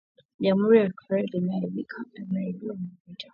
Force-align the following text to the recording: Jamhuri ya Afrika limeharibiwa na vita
Jamhuri 0.43 0.77
ya 0.79 0.85
Afrika 0.87 1.37
limeharibiwa 1.37 1.95
na 2.75 2.87
vita 3.05 3.27